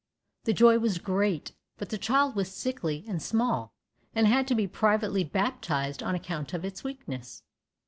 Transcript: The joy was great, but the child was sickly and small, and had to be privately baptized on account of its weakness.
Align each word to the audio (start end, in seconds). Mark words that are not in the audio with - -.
The 0.45 0.53
joy 0.53 0.79
was 0.79 0.97
great, 0.97 1.51
but 1.77 1.89
the 1.89 1.97
child 1.99 2.35
was 2.35 2.51
sickly 2.51 3.05
and 3.07 3.21
small, 3.21 3.75
and 4.15 4.25
had 4.25 4.47
to 4.47 4.55
be 4.55 4.65
privately 4.65 5.23
baptized 5.23 6.01
on 6.01 6.15
account 6.15 6.55
of 6.55 6.65
its 6.65 6.83
weakness. 6.83 7.43